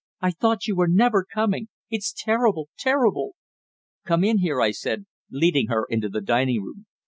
[0.19, 1.67] "I thought you were never coming.
[1.91, 3.35] It's terrible terrible!"
[4.03, 6.87] "Come in here," I said, leading her into the dining room.